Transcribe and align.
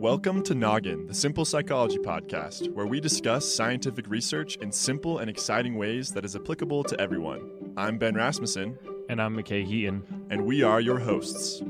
Welcome 0.00 0.42
to 0.44 0.54
Noggin, 0.54 1.06
the 1.06 1.12
Simple 1.12 1.44
Psychology 1.44 1.98
Podcast, 1.98 2.72
where 2.72 2.86
we 2.86 3.00
discuss 3.00 3.46
scientific 3.46 4.08
research 4.08 4.56
in 4.56 4.72
simple 4.72 5.18
and 5.18 5.28
exciting 5.28 5.76
ways 5.76 6.10
that 6.12 6.24
is 6.24 6.34
applicable 6.34 6.84
to 6.84 6.98
everyone. 6.98 7.74
I'm 7.76 7.98
Ben 7.98 8.14
Rasmussen, 8.14 8.78
And 9.10 9.20
I'm 9.20 9.36
McKay 9.36 9.62
Heaton. 9.62 10.26
and 10.30 10.46
we 10.46 10.62
are 10.62 10.80
your 10.80 10.98
hosts. 11.00 11.60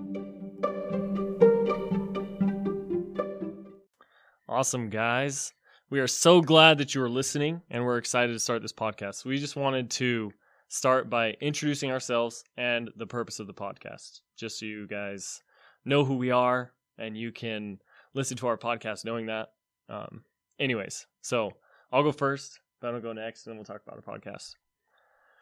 Awesome, 4.48 4.90
guys. 4.90 5.52
We 5.90 5.98
are 5.98 6.06
so 6.06 6.40
glad 6.40 6.78
that 6.78 6.94
you 6.94 7.02
are 7.02 7.10
listening 7.10 7.62
and 7.68 7.84
we're 7.84 7.98
excited 7.98 8.32
to 8.32 8.38
start 8.38 8.62
this 8.62 8.72
podcast. 8.72 9.24
We 9.24 9.38
just 9.38 9.56
wanted 9.56 9.90
to 9.92 10.32
start 10.68 11.10
by 11.10 11.32
introducing 11.40 11.90
ourselves 11.90 12.44
and 12.56 12.90
the 12.96 13.08
purpose 13.08 13.40
of 13.40 13.48
the 13.48 13.54
podcast, 13.54 14.20
just 14.36 14.60
so 14.60 14.66
you 14.66 14.86
guys 14.86 15.42
know 15.84 16.04
who 16.04 16.16
we 16.16 16.30
are 16.30 16.70
and 16.96 17.16
you 17.16 17.32
can 17.32 17.80
listen 18.14 18.36
to 18.38 18.46
our 18.46 18.56
podcast 18.58 19.04
knowing 19.04 19.26
that. 19.26 19.48
Um, 19.88 20.24
anyways, 20.58 21.06
so 21.20 21.52
I'll 21.92 22.02
go 22.02 22.12
first, 22.12 22.60
Ben 22.80 22.94
will 22.94 23.00
go 23.00 23.12
next, 23.12 23.46
and 23.46 23.52
then 23.52 23.58
we'll 23.58 23.64
talk 23.64 23.82
about 23.86 24.02
our 24.04 24.18
podcast. 24.18 24.54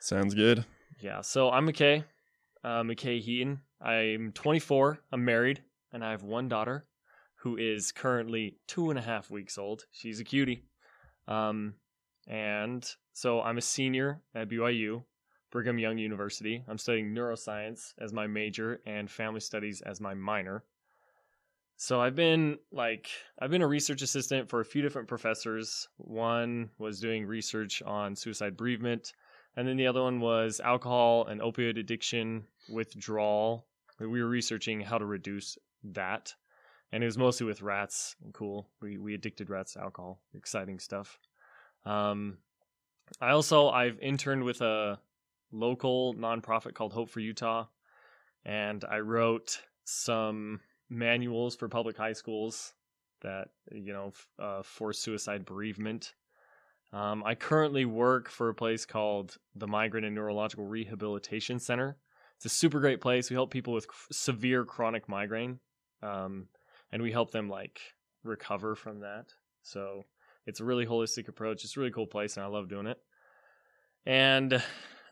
Sounds 0.01 0.35
good. 0.35 0.65
Yeah, 1.01 1.21
so 1.21 1.51
I'm 1.51 1.67
McKay, 1.67 2.05
uh, 2.65 2.83
McKay 2.83 3.21
Heaton. 3.21 3.61
I'm 3.81 4.33
24, 4.33 5.01
I'm 5.13 5.25
married, 5.25 5.63
and 5.93 6.05
I 6.05 6.11
have 6.11 6.23
one 6.23 6.49
daughter 6.49 6.87
who 7.43 7.57
is 7.57 7.93
currently 7.93 8.59
two 8.67 8.91
and 8.91 8.99
a 8.99 9.03
half 9.03 9.31
weeks 9.31 9.59
old. 9.59 9.85
She's 9.93 10.19
a 10.21 10.25
cutie. 10.25 10.65
Um, 11.29 11.75
and 12.27 12.89
so 13.13 13.41
I'm 13.41 13.59
a 13.59 13.63
senior 13.63 14.21
at 14.35 14.49
BYU, 14.49 15.05
Brigham 15.53 15.79
Young 15.79 15.99
University. 15.99 16.65
I'm 16.69 16.79
studying 16.79 17.15
neuroscience 17.15 17.93
as 18.01 18.13
my 18.13 18.27
major 18.27 18.81
and 18.87 19.11
family 19.11 19.41
studies 19.41 19.83
as 19.83 20.01
my 20.01 20.15
minor. 20.15 20.65
So 21.81 22.01
I've 22.01 22.17
been 22.17 22.59
like 22.73 23.09
I've 23.39 23.53
been 23.53 23.63
a 23.63 23.67
research 23.69 24.03
assistant 24.03 24.51
for 24.51 24.59
a 24.59 24.65
few 24.65 24.83
different 24.83 25.07
professors. 25.07 25.87
One 25.97 26.71
was 26.77 26.99
doing 26.99 27.25
research 27.25 27.83
on 27.83 28.17
suicide 28.17 28.57
bereavement, 28.57 29.13
and 29.57 29.67
then 29.67 29.77
the 29.77 29.87
other 29.87 30.03
one 30.03 30.19
was 30.19 30.59
alcohol 30.59 31.27
and 31.27 31.41
opioid 31.41 31.79
addiction 31.79 32.45
withdrawal. 32.69 33.65
We 34.01 34.21
were 34.21 34.29
researching 34.29 34.81
how 34.81 34.99
to 34.99 35.07
reduce 35.07 35.57
that, 35.85 36.35
and 36.91 37.05
it 37.05 37.07
was 37.07 37.17
mostly 37.17 37.47
with 37.47 37.63
rats. 37.63 38.17
Cool. 38.33 38.69
We 38.83 38.99
we 38.99 39.15
addicted 39.15 39.49
rats 39.49 39.75
to 39.75 39.81
alcohol. 39.81 40.21
Exciting 40.35 40.81
stuff. 40.81 41.21
Um, 41.87 42.39
I 43.21 43.31
also 43.31 43.69
I've 43.69 44.01
interned 44.01 44.43
with 44.43 44.63
a 44.63 44.99
local 45.53 46.15
nonprofit 46.15 46.75
called 46.75 46.93
Hope 46.93 47.09
for 47.09 47.21
Utah, 47.21 47.67
and 48.45 48.85
I 48.85 48.99
wrote 48.99 49.61
some 49.85 50.59
manuals 50.91 51.57
for 51.57 51.69
public 51.69 51.97
high 51.97 52.13
schools 52.13 52.73
that 53.23 53.49
you 53.73 53.93
know 53.93 54.13
uh, 54.39 54.63
for 54.63 54.93
suicide 54.93 55.45
bereavement. 55.45 56.15
Um, 56.93 57.23
I 57.25 57.35
currently 57.35 57.85
work 57.85 58.31
for 58.31 58.49
a 58.49 58.55
place 58.55 58.87
called 58.87 59.37
the 59.55 59.67
Migraine 59.67 60.05
and 60.05 60.15
Neurological 60.15 60.65
Rehabilitation 60.65 61.59
Center. 61.59 61.99
It's 62.37 62.47
a 62.47 62.51
super 62.51 62.81
great 62.81 63.01
place. 63.01 63.29
We 63.29 63.35
help 63.35 63.51
people 63.51 63.75
with 63.75 63.87
severe 64.11 64.65
chronic 64.65 65.09
migraine, 65.09 65.59
um, 66.03 66.47
and 66.93 67.03
we 67.03 67.13
help 67.13 67.31
them 67.31 67.51
like 67.51 67.81
recover 68.23 68.75
from 68.75 69.01
that. 69.01 69.27
So 69.63 70.07
it's 70.47 70.61
a 70.61 70.65
really 70.65 70.87
holistic 70.87 71.29
approach. 71.29 71.65
It's 71.65 71.77
a 71.77 71.81
really 71.81 71.93
cool 71.93 72.07
place, 72.07 72.37
and 72.37 72.45
I 72.45 72.49
love 72.49 72.69
doing 72.69 72.87
it. 72.87 72.99
And 74.07 74.63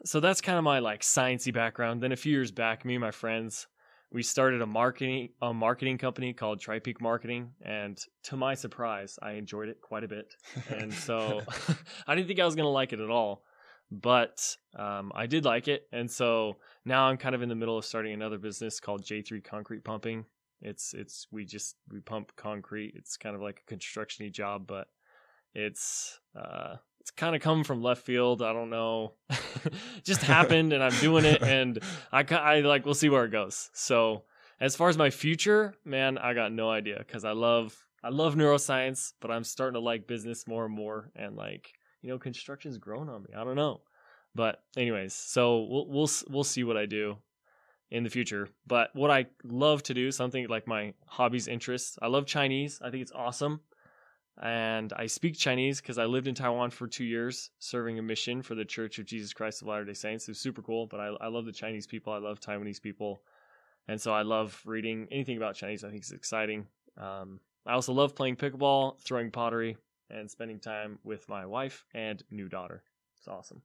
so 0.04 0.20
that's 0.20 0.40
kind 0.40 0.56
of 0.56 0.64
my 0.64 0.78
like 0.78 1.02
sciency 1.02 1.52
background. 1.52 2.00
Then 2.00 2.12
a 2.12 2.16
few 2.16 2.32
years 2.32 2.52
back, 2.52 2.84
me 2.84 2.94
and 2.94 3.02
my 3.02 3.10
friends 3.10 3.66
we 4.16 4.22
started 4.22 4.62
a 4.62 4.66
marketing 4.66 5.28
a 5.42 5.52
marketing 5.52 5.98
company 5.98 6.32
called 6.32 6.58
TriPeak 6.58 7.02
Marketing, 7.02 7.50
and 7.60 8.00
to 8.22 8.36
my 8.38 8.54
surprise, 8.54 9.18
I 9.20 9.32
enjoyed 9.32 9.68
it 9.68 9.82
quite 9.82 10.04
a 10.04 10.08
bit. 10.08 10.34
And 10.70 10.90
so 10.90 11.42
I 12.06 12.14
didn't 12.14 12.26
think 12.26 12.40
I 12.40 12.46
was 12.46 12.56
gonna 12.56 12.70
like 12.70 12.94
it 12.94 13.00
at 13.00 13.10
all, 13.10 13.42
but 13.90 14.56
um, 14.74 15.12
I 15.14 15.26
did 15.26 15.44
like 15.44 15.68
it, 15.68 15.86
and 15.92 16.10
so 16.10 16.56
now 16.86 17.08
I'm 17.08 17.18
kind 17.18 17.34
of 17.34 17.42
in 17.42 17.50
the 17.50 17.54
middle 17.54 17.76
of 17.76 17.84
starting 17.84 18.14
another 18.14 18.38
business 18.38 18.80
called 18.80 19.04
J3 19.04 19.44
Concrete 19.44 19.84
Pumping. 19.84 20.24
It's 20.62 20.94
it's 20.94 21.26
we 21.30 21.44
just 21.44 21.76
we 21.92 22.00
pump 22.00 22.32
concrete. 22.36 22.94
It's 22.96 23.18
kind 23.18 23.36
of 23.36 23.42
like 23.42 23.64
a 23.68 23.74
constructiony 23.74 24.32
job, 24.32 24.66
but 24.66 24.88
it's 25.54 26.18
uh, 26.34 26.76
it's 27.06 27.12
kind 27.12 27.36
of 27.36 27.40
come 27.40 27.62
from 27.62 27.82
left 27.82 28.04
field. 28.04 28.42
I 28.42 28.52
don't 28.52 28.68
know. 28.68 29.12
just 30.02 30.22
happened 30.22 30.72
and 30.72 30.82
I'm 30.82 30.94
doing 30.98 31.24
it 31.24 31.40
and 31.40 31.78
I, 32.10 32.24
I 32.28 32.60
like 32.62 32.84
we'll 32.84 32.94
see 32.94 33.08
where 33.08 33.24
it 33.24 33.30
goes. 33.30 33.70
So 33.74 34.24
as 34.58 34.74
far 34.74 34.88
as 34.88 34.98
my 34.98 35.10
future, 35.10 35.72
man, 35.84 36.18
I 36.18 36.34
got 36.34 36.50
no 36.50 36.68
idea 36.68 36.96
because 36.98 37.24
I 37.24 37.30
love 37.30 37.76
I 38.02 38.08
love 38.08 38.34
neuroscience, 38.34 39.12
but 39.20 39.30
I'm 39.30 39.44
starting 39.44 39.74
to 39.74 39.80
like 39.80 40.08
business 40.08 40.48
more 40.48 40.64
and 40.64 40.74
more 40.74 41.12
and 41.14 41.36
like 41.36 41.70
you 42.02 42.10
know 42.10 42.18
construction's 42.18 42.76
grown 42.76 43.08
on 43.08 43.22
me. 43.22 43.28
I 43.36 43.44
don't 43.44 43.54
know, 43.54 43.82
but 44.34 44.64
anyways, 44.76 45.14
so 45.14 45.64
we'll 45.70 45.86
we'll 45.86 46.10
we'll 46.28 46.42
see 46.42 46.64
what 46.64 46.76
I 46.76 46.86
do 46.86 47.18
in 47.88 48.02
the 48.02 48.10
future. 48.10 48.48
But 48.66 48.90
what 48.94 49.12
I 49.12 49.26
love 49.44 49.84
to 49.84 49.94
do, 49.94 50.10
something 50.10 50.48
like 50.48 50.66
my 50.66 50.92
hobbies, 51.06 51.46
interests. 51.46 52.00
I 52.02 52.08
love 52.08 52.26
Chinese. 52.26 52.80
I 52.82 52.90
think 52.90 53.02
it's 53.02 53.12
awesome 53.12 53.60
and 54.42 54.92
I 54.94 55.06
speak 55.06 55.36
Chinese 55.36 55.80
because 55.80 55.98
I 55.98 56.04
lived 56.04 56.28
in 56.28 56.34
Taiwan 56.34 56.70
for 56.70 56.86
two 56.86 57.04
years, 57.04 57.50
serving 57.58 57.98
a 57.98 58.02
mission 58.02 58.42
for 58.42 58.54
the 58.54 58.64
Church 58.64 58.98
of 58.98 59.06
Jesus 59.06 59.32
Christ 59.32 59.62
of 59.62 59.68
Latter 59.68 59.84
Day 59.84 59.94
Saints. 59.94 60.28
It 60.28 60.32
was 60.32 60.40
super 60.40 60.62
cool, 60.62 60.86
but 60.86 61.00
I, 61.00 61.06
I 61.20 61.28
love 61.28 61.46
the 61.46 61.52
Chinese 61.52 61.86
people. 61.86 62.12
I 62.12 62.18
love 62.18 62.40
Taiwanese 62.40 62.82
people, 62.82 63.22
and 63.88 64.00
so 64.00 64.12
I 64.12 64.22
love 64.22 64.60
reading 64.66 65.08
anything 65.10 65.36
about 65.36 65.54
Chinese. 65.54 65.84
I 65.84 65.88
think 65.88 66.00
it's 66.00 66.12
exciting. 66.12 66.66
Um, 66.98 67.40
I 67.66 67.72
also 67.72 67.92
love 67.92 68.14
playing 68.14 68.36
pickleball, 68.36 69.00
throwing 69.00 69.30
pottery, 69.30 69.76
and 70.10 70.30
spending 70.30 70.60
time 70.60 70.98
with 71.02 71.28
my 71.28 71.46
wife 71.46 71.84
and 71.94 72.22
new 72.30 72.48
daughter. 72.48 72.82
It's 73.18 73.28
awesome. 73.28 73.62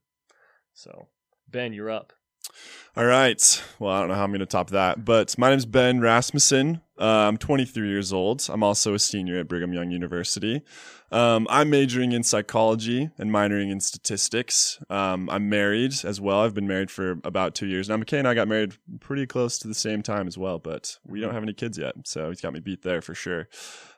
So, 0.73 1.07
Ben, 1.49 1.73
you're 1.73 1.91
up. 1.91 2.13
All 2.97 3.05
right. 3.05 3.63
Well, 3.79 3.93
I 3.93 3.99
don't 3.99 4.09
know 4.09 4.15
how 4.15 4.23
I'm 4.23 4.31
going 4.31 4.41
to 4.41 4.45
top 4.45 4.71
that, 4.71 5.05
but 5.05 5.37
my 5.37 5.49
name's 5.49 5.65
Ben 5.65 6.01
Rasmussen. 6.01 6.81
Uh, 6.99 7.05
I'm 7.05 7.37
23 7.37 7.87
years 7.87 8.11
old. 8.11 8.45
I'm 8.49 8.63
also 8.63 8.93
a 8.93 8.99
senior 8.99 9.39
at 9.39 9.47
Brigham 9.47 9.73
Young 9.73 9.91
University. 9.91 10.61
Um, 11.11 11.47
I'm 11.49 11.69
majoring 11.69 12.11
in 12.11 12.23
psychology 12.23 13.09
and 13.17 13.31
minoring 13.31 13.71
in 13.71 13.79
statistics. 13.79 14.79
Um, 14.89 15.29
I'm 15.29 15.49
married 15.49 15.93
as 16.03 16.21
well. 16.21 16.41
I've 16.41 16.53
been 16.53 16.67
married 16.67 16.91
for 16.91 17.19
about 17.23 17.55
two 17.55 17.65
years 17.65 17.89
now. 17.89 17.97
McKay 17.97 18.19
and 18.19 18.27
I 18.27 18.33
got 18.33 18.47
married 18.47 18.75
pretty 18.99 19.25
close 19.25 19.57
to 19.59 19.67
the 19.67 19.73
same 19.73 20.01
time 20.01 20.27
as 20.27 20.37
well, 20.37 20.59
but 20.59 20.97
we 21.05 21.19
don't 21.19 21.33
have 21.33 21.43
any 21.43 21.53
kids 21.53 21.77
yet, 21.77 21.95
so 22.05 22.29
he's 22.29 22.41
got 22.41 22.53
me 22.53 22.59
beat 22.59 22.81
there 22.81 23.01
for 23.01 23.15
sure. 23.15 23.49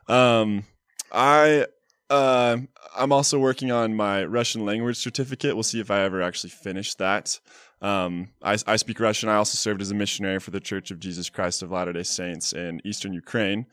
Um, 0.08 0.66
I 1.12 1.68
uh, 2.10 2.58
I'm 2.96 3.12
also 3.12 3.40
working 3.40 3.72
on 3.72 3.96
my 3.96 4.24
Russian 4.26 4.66
language 4.66 4.98
certificate. 4.98 5.56
We'll 5.56 5.64
see 5.64 5.80
if 5.80 5.92
I 5.92 6.02
ever 6.02 6.22
actually 6.22 6.52
finish 6.52 6.96
that. 6.96 7.40
Um, 7.82 8.30
I, 8.42 8.58
I 8.66 8.76
speak 8.78 9.00
Russian. 9.00 9.30
I 9.30 9.36
also 9.36 9.56
served 9.56 9.82
as 9.82 9.92
a 9.92 9.96
missionary 9.96 10.40
for 10.40 10.52
the 10.52 10.60
Church 10.60 10.92
of 10.92 11.00
Jesus 11.00 11.30
Christ 11.30 11.62
of 11.62 11.72
Latter 11.72 11.94
Day 11.94 12.04
Saints 12.04 12.54
in 12.54 12.82
Eastern 12.86 13.14
Ukraine. 13.14 13.66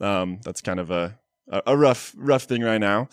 Um, 0.00 0.40
that's 0.42 0.60
kind 0.60 0.80
of 0.80 0.90
a, 0.90 1.18
a 1.50 1.76
rough 1.76 2.14
rough 2.16 2.44
thing 2.44 2.62
right 2.62 2.78
now, 2.78 3.08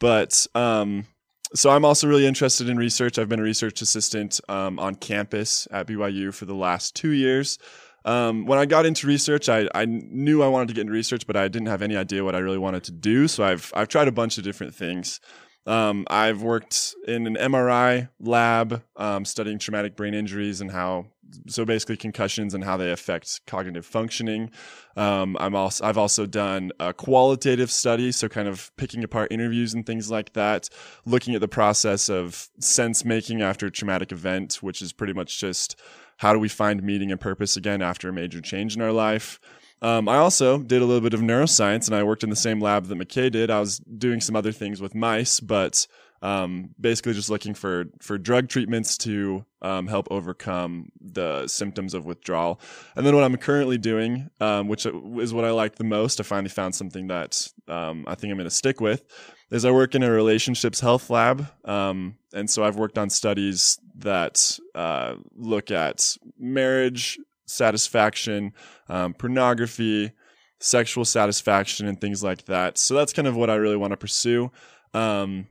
but 0.00 0.46
um, 0.54 1.06
so 1.54 1.70
I'm 1.70 1.84
also 1.84 2.08
really 2.08 2.26
interested 2.26 2.68
in 2.68 2.76
research. 2.76 3.18
I've 3.18 3.28
been 3.28 3.40
a 3.40 3.44
research 3.44 3.82
assistant 3.82 4.40
um, 4.48 4.78
on 4.78 4.94
campus 4.94 5.66
at 5.70 5.86
BYU 5.86 6.32
for 6.32 6.44
the 6.44 6.54
last 6.54 6.94
two 6.94 7.10
years. 7.10 7.58
Um, 8.04 8.46
when 8.46 8.58
I 8.58 8.66
got 8.66 8.86
into 8.86 9.06
research, 9.06 9.48
I, 9.48 9.68
I 9.74 9.84
knew 9.84 10.42
I 10.42 10.48
wanted 10.48 10.68
to 10.68 10.74
get 10.74 10.82
into 10.82 10.92
research, 10.92 11.26
but 11.26 11.36
I 11.36 11.48
didn't 11.48 11.68
have 11.68 11.82
any 11.82 11.96
idea 11.96 12.24
what 12.24 12.34
I 12.34 12.38
really 12.38 12.58
wanted 12.58 12.84
to 12.84 12.92
do. 12.92 13.28
So 13.28 13.44
I've 13.44 13.70
I've 13.74 13.88
tried 13.88 14.08
a 14.08 14.12
bunch 14.12 14.38
of 14.38 14.44
different 14.44 14.74
things. 14.74 15.20
Um, 15.66 16.06
I've 16.08 16.42
worked 16.42 16.94
in 17.06 17.26
an 17.26 17.36
MRI 17.36 18.08
lab 18.18 18.82
um, 18.96 19.24
studying 19.24 19.58
traumatic 19.58 19.94
brain 19.94 20.14
injuries 20.14 20.60
and 20.60 20.70
how, 20.70 21.06
so 21.46 21.64
basically 21.64 21.96
concussions 21.96 22.54
and 22.54 22.64
how 22.64 22.76
they 22.76 22.90
affect 22.90 23.40
cognitive 23.46 23.86
functioning. 23.86 24.50
Um, 24.96 25.36
I'm 25.38 25.54
also, 25.54 25.84
I've 25.84 25.98
also 25.98 26.26
done 26.26 26.72
a 26.80 26.92
qualitative 26.92 27.70
study, 27.70 28.12
so 28.12 28.28
kind 28.28 28.48
of 28.48 28.70
picking 28.76 29.04
apart 29.04 29.30
interviews 29.30 29.74
and 29.74 29.86
things 29.86 30.10
like 30.10 30.32
that, 30.34 30.68
looking 31.04 31.34
at 31.34 31.40
the 31.40 31.48
process 31.48 32.08
of 32.08 32.48
sense 32.60 33.04
making 33.04 33.42
after 33.42 33.66
a 33.66 33.70
traumatic 33.70 34.12
event, 34.12 34.58
which 34.60 34.82
is 34.82 34.92
pretty 34.92 35.12
much 35.12 35.38
just 35.38 35.76
how 36.18 36.32
do 36.32 36.38
we 36.38 36.48
find 36.48 36.82
meaning 36.82 37.10
and 37.10 37.20
purpose 37.20 37.56
again 37.56 37.80
after 37.80 38.08
a 38.08 38.12
major 38.12 38.40
change 38.40 38.76
in 38.76 38.82
our 38.82 38.92
life. 38.92 39.40
Um, 39.82 40.08
I 40.08 40.16
also 40.16 40.58
did 40.58 40.82
a 40.82 40.84
little 40.84 41.00
bit 41.00 41.14
of 41.14 41.20
neuroscience 41.20 41.86
and 41.86 41.96
I 41.96 42.02
worked 42.02 42.22
in 42.22 42.30
the 42.30 42.36
same 42.36 42.60
lab 42.60 42.86
that 42.86 42.98
McKay 42.98 43.32
did. 43.32 43.50
I 43.50 43.60
was 43.60 43.78
doing 43.78 44.20
some 44.20 44.36
other 44.36 44.52
things 44.52 44.80
with 44.82 44.94
mice, 44.94 45.40
but 45.40 45.86
um, 46.22 46.70
basically 46.78 47.14
just 47.14 47.30
looking 47.30 47.54
for, 47.54 47.86
for 48.00 48.18
drug 48.18 48.48
treatments 48.48 48.98
to 48.98 49.44
um, 49.62 49.86
help 49.86 50.08
overcome 50.10 50.90
the 51.00 51.46
symptoms 51.46 51.94
of 51.94 52.04
withdrawal. 52.04 52.60
And 52.96 53.06
then 53.06 53.14
what 53.14 53.24
I'm 53.24 53.36
currently 53.36 53.78
doing, 53.78 54.30
um, 54.40 54.68
which 54.68 54.86
is 54.86 55.32
what 55.32 55.44
I 55.44 55.50
like 55.50 55.76
the 55.76 55.84
most, 55.84 56.20
I 56.20 56.22
finally 56.22 56.50
found 56.50 56.74
something 56.74 57.08
that 57.08 57.48
um, 57.68 58.04
I 58.06 58.14
think 58.14 58.30
I'm 58.30 58.36
going 58.36 58.48
to 58.48 58.54
stick 58.54 58.80
with, 58.80 59.04
is 59.50 59.64
I 59.64 59.70
work 59.70 59.94
in 59.94 60.02
a 60.02 60.10
relationships 60.10 60.80
health 60.80 61.10
lab. 61.10 61.46
Um, 61.64 62.16
and 62.32 62.48
so 62.48 62.64
I've 62.64 62.76
worked 62.76 62.98
on 62.98 63.10
studies 63.10 63.78
that 63.96 64.58
uh, 64.74 65.14
look 65.34 65.70
at 65.70 66.16
marriage 66.38 67.18
satisfaction, 67.46 68.52
um, 68.88 69.12
pornography, 69.14 70.12
sexual 70.60 71.04
satisfaction 71.04 71.86
and 71.86 72.00
things 72.00 72.22
like 72.22 72.44
that. 72.44 72.78
So 72.78 72.94
that's 72.94 73.12
kind 73.12 73.26
of 73.26 73.34
what 73.34 73.50
I 73.50 73.54
really 73.56 73.76
want 73.76 73.92
to 73.92 73.96
pursue. 73.96 74.52
Um, 74.94 75.48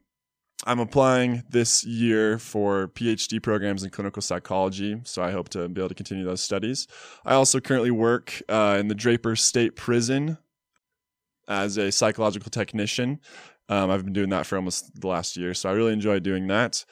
I'm 0.66 0.80
applying 0.80 1.44
this 1.50 1.86
year 1.86 2.38
for 2.38 2.90
PhD 2.90 3.42
programs 3.42 3.84
in 3.84 3.92
clinical 3.92 4.22
psychology, 4.22 5.00
so 5.06 5.22
I 5.24 5.32
hope 5.32 5.50
to 5.50 5.70
be 5.70 5.80
able 5.80 5.90
to 5.90 5.96
continue 5.96 6.26
those 6.26 6.42
studies. 6.42 6.86
I 7.26 7.36
also 7.36 7.62
currently 7.62 7.92
work 7.92 8.42
uh, 8.50 8.76
in 8.78 8.90
the 8.90 8.96
Draper 8.96 9.38
State 9.38 9.78
Prison 9.78 10.38
as 11.48 11.78
a 11.78 11.92
psychological 11.92 12.52
technician. 12.52 13.20
Um, 13.70 13.90
I've 13.90 14.04
been 14.04 14.14
doing 14.14 14.30
that 14.30 14.46
for 14.46 14.58
almost 14.58 15.00
the 15.00 15.08
last 15.08 15.38
year, 15.38 15.54
so 15.54 15.70
I 15.70 15.74
really 15.74 15.94
enjoy 15.94 16.20
doing 16.20 16.48
that. 16.48 16.84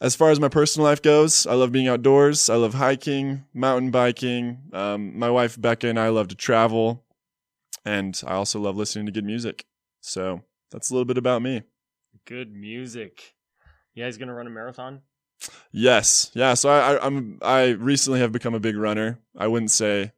As 0.00 0.16
far 0.16 0.30
as 0.30 0.40
my 0.40 0.48
personal 0.48 0.88
life 0.88 1.02
goes, 1.02 1.46
I 1.46 1.54
love 1.54 1.70
being 1.70 1.88
outdoors. 1.88 2.48
I 2.48 2.56
love 2.56 2.74
hiking, 2.74 3.44
mountain 3.52 3.90
biking. 3.90 4.58
Um, 4.72 5.18
my 5.18 5.30
wife 5.30 5.60
Becca 5.60 5.86
and 5.86 6.00
I 6.00 6.08
love 6.08 6.28
to 6.28 6.34
travel, 6.34 7.04
and 7.84 8.20
I 8.26 8.34
also 8.34 8.58
love 8.58 8.76
listening 8.76 9.06
to 9.06 9.12
good 9.12 9.24
music. 9.24 9.66
So 10.00 10.40
that's 10.70 10.90
a 10.90 10.94
little 10.94 11.04
bit 11.04 11.18
about 11.18 11.42
me. 11.42 11.62
Good 12.26 12.54
music. 12.54 13.34
You 13.94 14.04
guys 14.04 14.16
gonna 14.16 14.34
run 14.34 14.46
a 14.46 14.50
marathon? 14.50 15.02
Yes, 15.72 16.30
yeah. 16.34 16.54
So 16.54 16.68
I, 16.68 16.94
I, 16.94 17.06
I'm 17.06 17.38
I 17.42 17.70
recently 17.70 18.20
have 18.20 18.32
become 18.32 18.54
a 18.54 18.60
big 18.60 18.76
runner. 18.76 19.18
I 19.36 19.48
wouldn't 19.48 19.70
say 19.70 20.12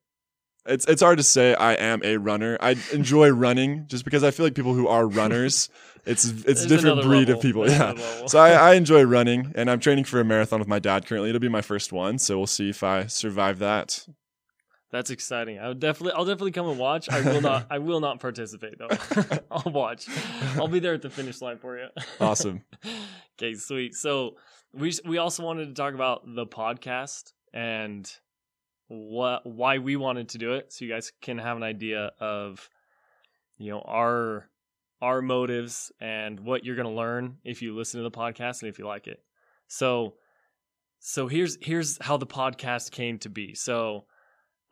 it's 0.67 0.87
it's 0.87 1.03
hard 1.03 1.19
to 1.19 1.25
say 1.25 1.55
I 1.55 1.75
am 1.75 2.03
a 2.05 2.17
runner. 2.17 2.57
I 2.61 2.77
enjoy 2.93 3.29
running 3.33 3.87
just 3.87 4.05
because 4.05 4.23
I 4.25 4.31
feel 4.31 4.47
like 4.47 4.55
people 4.55 4.75
who 4.75 4.89
are 4.89 5.07
runners, 5.07 5.69
it's 6.07 6.25
it's 6.25 6.65
a 6.65 6.69
different 6.69 7.03
breed 7.03 7.29
level. 7.29 7.35
of 7.37 7.41
people. 7.41 7.63
There's 7.63 7.79
Yeah. 7.79 8.27
So 8.27 8.39
I, 8.39 8.51
I 8.53 8.75
enjoy 8.75 9.03
running, 9.03 9.53
and 9.55 9.71
I'm 9.71 9.81
training 9.81 10.05
for 10.05 10.21
a 10.21 10.25
marathon 10.25 10.59
with 10.59 10.69
my 10.69 10.79
dad 10.79 11.07
currently. 11.07 11.31
It'll 11.31 11.41
be 11.41 11.49
my 11.49 11.63
first 11.63 11.93
one, 11.93 12.19
so 12.19 12.37
we'll 12.39 12.47
see 12.47 12.71
if 12.71 12.83
I 12.83 13.07
survive 13.07 13.59
that. 13.61 14.07
That's 14.95 15.11
exciting. 15.11 15.59
I 15.59 15.67
would 15.67 15.81
definitely, 15.81 16.13
I'll 16.13 16.25
definitely 16.25 16.53
come 16.53 16.69
and 16.69 16.79
watch. 16.79 17.09
I 17.11 17.21
will 17.21 17.41
not, 17.41 17.67
I 17.69 17.79
will 17.79 17.99
not 17.99 18.21
participate 18.21 18.79
though. 18.79 18.87
I'll 19.51 19.73
watch. 19.73 20.07
I'll 20.55 20.69
be 20.69 20.79
there 20.79 20.95
at 20.95 21.03
the 21.03 21.11
finish 21.11 21.43
line 21.43 21.59
for 21.59 21.77
you. 21.77 21.89
Awesome. 22.21 22.63
okay, 23.37 23.55
sweet. 23.55 23.97
So 23.97 24.37
we 24.73 24.93
we 25.05 25.19
also 25.19 25.43
wanted 25.43 25.67
to 25.67 25.75
talk 25.75 25.95
about 25.95 26.23
the 26.33 26.47
podcast 26.47 27.33
and 27.53 28.09
what 28.87 29.45
why 29.45 29.79
we 29.79 29.97
wanted 29.97 30.29
to 30.29 30.39
do 30.39 30.53
it, 30.53 30.73
so 30.73 30.85
you 30.85 30.93
guys 30.93 31.11
can 31.21 31.39
have 31.39 31.57
an 31.57 31.65
idea 31.65 32.13
of 32.21 32.71
you 33.59 33.73
know 33.73 33.81
our 33.81 34.49
our 35.03 35.21
motives 35.23 35.91
and 36.01 36.39
what 36.39 36.65
you're 36.65 36.77
going 36.77 36.87
to 36.87 36.95
learn 36.95 37.39
if 37.43 37.63
you 37.63 37.75
listen 37.75 37.99
to 37.99 38.09
the 38.09 38.17
podcast 38.17 38.63
and 38.63 38.69
if 38.69 38.79
you 38.79 38.87
like 38.87 39.09
it. 39.09 39.25
So 39.67 40.15
so 41.01 41.27
here's 41.27 41.59
here's 41.61 42.01
how 42.01 42.17
the 42.17 42.29
podcast 42.29 42.93
came 42.93 43.19
to 43.19 43.29
be. 43.29 43.57
So 43.57 44.05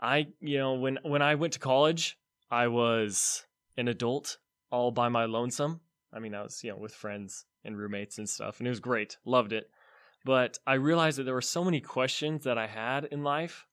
I 0.03 0.27
you 0.41 0.59
know 0.59 0.75
when 0.75 0.99
when 1.03 1.23
I 1.23 1.37
went 1.37 1.53
to 1.55 1.59
college, 1.61 2.19
I 2.51 2.67
was 2.67 3.47
an 3.77 3.87
adult 3.89 4.39
all 4.71 4.91
by 4.91 5.09
my 5.09 5.25
lonesome. 5.27 5.81
I 6.13 6.19
mean, 6.19 6.35
I 6.35 6.43
was 6.43 6.63
you 6.65 6.71
know 6.71 6.77
with 6.77 6.93
friends 6.93 7.47
and 7.65 7.79
roommates 7.79 8.19
and 8.19 8.29
stuff, 8.29 8.59
and 8.59 8.67
it 8.67 8.71
was 8.71 8.81
great. 8.81 9.17
Loved 9.25 9.53
it. 9.53 9.71
But 10.25 10.59
I 10.67 10.75
realized 10.75 11.19
that 11.19 11.25
there 11.25 11.35
were 11.35 11.41
so 11.41 11.65
many 11.65 11.81
questions 11.81 12.45
that 12.45 12.59
I 12.59 12.67
had 12.67 13.05
in 13.07 13.23
life 13.23 13.67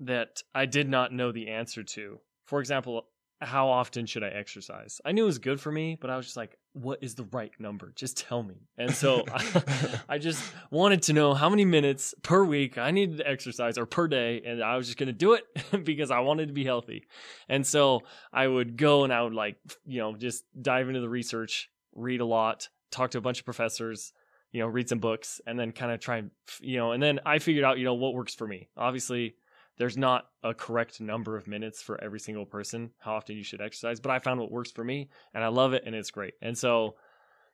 that 0.00 0.42
I 0.54 0.66
did 0.66 0.88
not 0.88 1.12
know 1.12 1.32
the 1.32 1.48
answer 1.48 1.82
to. 1.82 2.20
For 2.44 2.60
example, 2.60 3.08
how 3.40 3.68
often 3.68 4.06
should 4.06 4.24
I 4.24 4.28
exercise? 4.28 5.00
I 5.04 5.12
knew 5.12 5.24
it 5.24 5.26
was 5.26 5.38
good 5.38 5.60
for 5.60 5.70
me, 5.70 5.98
but 6.00 6.08
I 6.08 6.16
was 6.16 6.26
just 6.26 6.36
like, 6.36 6.56
what 6.72 7.02
is 7.02 7.14
the 7.14 7.24
right 7.24 7.52
number? 7.58 7.92
Just 7.94 8.16
tell 8.16 8.42
me. 8.42 8.68
And 8.78 8.94
so 8.94 9.24
I, 9.32 10.00
I 10.08 10.18
just 10.18 10.42
wanted 10.70 11.02
to 11.02 11.12
know 11.12 11.34
how 11.34 11.50
many 11.50 11.64
minutes 11.64 12.14
per 12.22 12.44
week 12.44 12.78
I 12.78 12.90
needed 12.90 13.18
to 13.18 13.28
exercise 13.28 13.76
or 13.76 13.84
per 13.84 14.08
day. 14.08 14.42
And 14.44 14.62
I 14.62 14.76
was 14.76 14.86
just 14.86 14.98
going 14.98 15.08
to 15.08 15.12
do 15.12 15.34
it 15.34 15.44
because 15.84 16.10
I 16.10 16.20
wanted 16.20 16.48
to 16.48 16.54
be 16.54 16.64
healthy. 16.64 17.04
And 17.48 17.66
so 17.66 18.02
I 18.32 18.46
would 18.46 18.76
go 18.76 19.04
and 19.04 19.12
I 19.12 19.22
would 19.22 19.34
like, 19.34 19.56
you 19.84 19.98
know, 19.98 20.16
just 20.16 20.44
dive 20.60 20.88
into 20.88 21.00
the 21.00 21.08
research, 21.08 21.70
read 21.94 22.20
a 22.20 22.26
lot, 22.26 22.68
talk 22.90 23.10
to 23.10 23.18
a 23.18 23.22
bunch 23.22 23.40
of 23.40 23.44
professors, 23.44 24.12
you 24.52 24.60
know, 24.60 24.66
read 24.66 24.88
some 24.88 24.98
books, 24.98 25.40
and 25.46 25.58
then 25.58 25.72
kind 25.72 25.92
of 25.92 26.00
try 26.00 26.18
and, 26.18 26.30
you 26.60 26.78
know, 26.78 26.92
and 26.92 27.02
then 27.02 27.20
I 27.26 27.38
figured 27.38 27.64
out, 27.64 27.78
you 27.78 27.84
know, 27.84 27.94
what 27.94 28.14
works 28.14 28.34
for 28.34 28.46
me. 28.46 28.68
Obviously, 28.76 29.34
there's 29.78 29.96
not 29.96 30.26
a 30.42 30.54
correct 30.54 31.00
number 31.00 31.36
of 31.36 31.46
minutes 31.46 31.82
for 31.82 32.02
every 32.02 32.20
single 32.20 32.46
person 32.46 32.90
how 32.98 33.14
often 33.14 33.36
you 33.36 33.44
should 33.44 33.60
exercise 33.60 34.00
but 34.00 34.10
i 34.10 34.18
found 34.18 34.40
what 34.40 34.50
works 34.50 34.70
for 34.70 34.84
me 34.84 35.08
and 35.34 35.44
i 35.44 35.48
love 35.48 35.72
it 35.72 35.82
and 35.86 35.94
it's 35.94 36.10
great. 36.10 36.34
And 36.42 36.56
so 36.56 36.96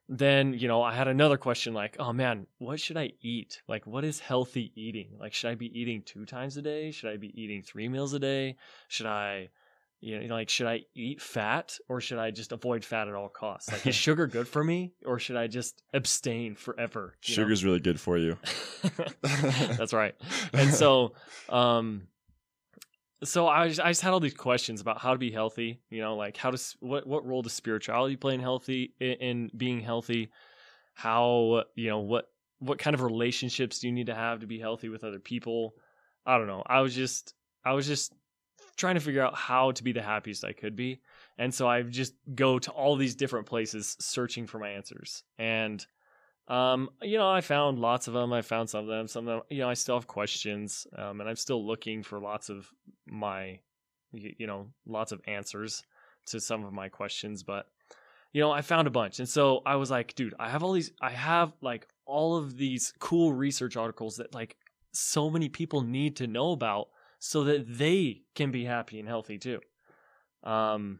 then 0.08 0.52
you 0.54 0.68
know 0.68 0.82
i 0.82 0.92
had 0.92 1.08
another 1.08 1.38
question 1.38 1.72
like 1.72 1.96
oh 1.98 2.12
man 2.12 2.46
what 2.58 2.80
should 2.80 2.96
i 2.96 3.12
eat? 3.20 3.62
Like 3.68 3.86
what 3.86 4.04
is 4.04 4.18
healthy 4.20 4.72
eating? 4.74 5.16
Like 5.18 5.32
should 5.32 5.50
i 5.50 5.54
be 5.54 5.78
eating 5.78 6.02
two 6.02 6.26
times 6.26 6.56
a 6.56 6.62
day? 6.62 6.90
Should 6.90 7.10
i 7.12 7.16
be 7.16 7.32
eating 7.40 7.62
three 7.62 7.88
meals 7.88 8.12
a 8.12 8.18
day? 8.18 8.56
Should 8.88 9.06
i 9.06 9.50
you 10.00 10.18
know 10.18 10.34
like 10.34 10.48
should 10.48 10.66
i 10.66 10.80
eat 10.96 11.22
fat 11.22 11.78
or 11.88 12.00
should 12.00 12.18
i 12.18 12.32
just 12.32 12.50
avoid 12.50 12.84
fat 12.84 13.08
at 13.08 13.14
all 13.14 13.28
costs? 13.28 13.70
Like 13.70 13.86
is 13.86 13.94
sugar 14.06 14.26
good 14.26 14.48
for 14.48 14.62
me 14.64 14.92
or 15.06 15.18
should 15.18 15.36
i 15.36 15.46
just 15.46 15.82
abstain 15.94 16.56
forever? 16.56 17.14
You 17.24 17.32
know? 17.32 17.42
Sugar's 17.42 17.64
really 17.64 17.80
good 17.80 18.00
for 18.00 18.18
you. 18.18 18.36
That's 19.22 19.92
right. 19.92 20.14
And 20.52 20.74
so, 20.74 21.12
um, 21.48 22.08
so 23.24 23.48
I 23.48 23.68
just, 23.68 23.80
I 23.80 23.90
just 23.90 24.02
had 24.02 24.12
all 24.12 24.20
these 24.20 24.34
questions 24.34 24.80
about 24.80 24.98
how 24.98 25.12
to 25.12 25.18
be 25.18 25.30
healthy. 25.30 25.80
You 25.90 26.00
know, 26.00 26.16
like 26.16 26.36
how 26.36 26.50
does 26.50 26.76
what 26.80 27.06
what 27.06 27.26
role 27.26 27.42
does 27.42 27.52
spirituality 27.52 28.16
play 28.16 28.34
in 28.34 28.40
healthy 28.40 28.94
in, 29.00 29.12
in 29.12 29.50
being 29.56 29.80
healthy? 29.80 30.30
How 30.94 31.64
you 31.74 31.88
know 31.88 32.00
what 32.00 32.26
what 32.58 32.78
kind 32.78 32.94
of 32.94 33.02
relationships 33.02 33.80
do 33.80 33.88
you 33.88 33.92
need 33.92 34.06
to 34.06 34.14
have 34.14 34.40
to 34.40 34.46
be 34.46 34.58
healthy 34.58 34.88
with 34.88 35.04
other 35.04 35.18
people? 35.18 35.74
I 36.26 36.38
don't 36.38 36.46
know. 36.46 36.62
I 36.66 36.80
was 36.80 36.94
just 36.94 37.34
I 37.64 37.72
was 37.72 37.86
just 37.86 38.12
trying 38.76 38.94
to 38.94 39.00
figure 39.00 39.22
out 39.22 39.34
how 39.34 39.70
to 39.72 39.84
be 39.84 39.92
the 39.92 40.02
happiest 40.02 40.44
I 40.44 40.52
could 40.52 40.76
be. 40.76 41.00
And 41.38 41.52
so 41.52 41.68
I 41.68 41.82
just 41.82 42.14
go 42.34 42.58
to 42.58 42.70
all 42.70 42.96
these 42.96 43.14
different 43.14 43.46
places 43.46 43.96
searching 44.00 44.46
for 44.46 44.58
my 44.58 44.70
answers. 44.70 45.24
And 45.38 45.84
um, 46.48 46.90
you 47.00 47.18
know, 47.18 47.30
I 47.30 47.40
found 47.40 47.78
lots 47.78 48.08
of 48.08 48.14
them. 48.14 48.32
I 48.32 48.42
found 48.42 48.68
some 48.68 48.80
of 48.80 48.86
them. 48.88 49.06
Some 49.06 49.28
of 49.28 49.34
them, 49.34 49.42
you 49.48 49.58
know, 49.58 49.68
I 49.68 49.74
still 49.74 49.96
have 49.96 50.06
questions, 50.06 50.86
um, 50.96 51.20
and 51.20 51.28
I'm 51.28 51.36
still 51.36 51.64
looking 51.64 52.02
for 52.02 52.18
lots 52.18 52.48
of 52.48 52.68
my, 53.06 53.60
you 54.12 54.46
know, 54.46 54.68
lots 54.86 55.12
of 55.12 55.20
answers 55.26 55.82
to 56.26 56.40
some 56.40 56.64
of 56.64 56.72
my 56.72 56.88
questions. 56.88 57.42
But 57.42 57.66
you 58.32 58.40
know, 58.40 58.50
I 58.50 58.62
found 58.62 58.88
a 58.88 58.90
bunch, 58.90 59.18
and 59.18 59.28
so 59.28 59.62
I 59.64 59.76
was 59.76 59.90
like, 59.90 60.14
dude, 60.14 60.34
I 60.38 60.48
have 60.48 60.62
all 60.62 60.72
these. 60.72 60.90
I 61.00 61.10
have 61.10 61.52
like 61.60 61.86
all 62.06 62.36
of 62.36 62.56
these 62.56 62.92
cool 62.98 63.32
research 63.32 63.76
articles 63.76 64.16
that 64.16 64.34
like 64.34 64.56
so 64.92 65.30
many 65.30 65.48
people 65.48 65.82
need 65.82 66.16
to 66.16 66.26
know 66.26 66.52
about, 66.52 66.88
so 67.18 67.44
that 67.44 67.78
they 67.78 68.22
can 68.34 68.50
be 68.50 68.64
happy 68.64 68.98
and 68.98 69.08
healthy 69.08 69.38
too. 69.38 69.60
Um, 70.42 70.98